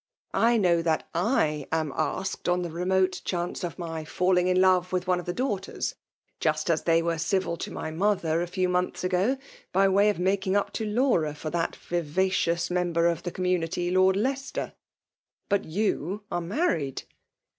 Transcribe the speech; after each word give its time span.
I 0.33 0.57
know 0.57 0.81
that 0.81 1.07
/ 1.11 1.13
am 1.13 1.93
asked 1.95 2.49
on 2.49 2.63
the 2.63 2.71
renote 2.71 3.21
chance 3.23 3.63
of 3.63 3.77
my 3.77 4.03
falling 4.03 4.47
in 4.47 4.59
love 4.59 4.91
with 4.91 5.05
one 5.05 5.19
of 5.19 5.27
the 5.27 5.31
daughters, 5.31 5.93
just 6.39 6.71
as 6.71 6.85
they 6.85 7.03
were 7.03 7.19
civil 7.19 7.55
to 7.57 7.69
my 7.69 7.91
mother 7.91 8.41
a 8.41 8.47
few 8.47 8.67
months 8.67 9.03
ago, 9.03 9.37
by 9.71 9.87
way 9.87 10.09
of 10.09 10.17
making 10.17 10.55
up 10.55 10.73
to 10.73 10.87
Laum 10.87 11.35
for 11.35 11.51
that 11.51 11.75
vivacious 11.75 12.71
member 12.71 13.05
of 13.05 13.21
the 13.21 13.31
eonmnmty, 13.31 13.93
lord 13.93 14.15
Leicester. 14.15 14.73
But 15.49 15.65
yon 15.65 16.21
are 16.31 16.41
married." 16.41 17.03